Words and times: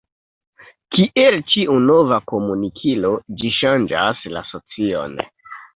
Kiel 0.95 1.37
ĉiu 1.51 1.75
nova 1.85 2.19
komunikilo 2.33 3.15
ĝi 3.43 3.55
ŝanĝas 3.61 4.29
la 4.37 4.49
socion. 4.53 5.21